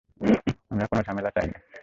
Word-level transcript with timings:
আমরা 0.71 0.85
কোনো 0.85 1.01
ঝামেলা 1.03 1.29
চাই 1.29 1.47
না। 1.47 1.57